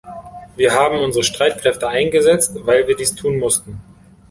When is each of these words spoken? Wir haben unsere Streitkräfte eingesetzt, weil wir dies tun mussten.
Wir 0.55 0.71
haben 0.73 0.97
unsere 0.97 1.23
Streitkräfte 1.23 1.87
eingesetzt, 1.87 2.57
weil 2.65 2.87
wir 2.87 2.95
dies 2.95 3.13
tun 3.13 3.37
mussten. 3.37 3.79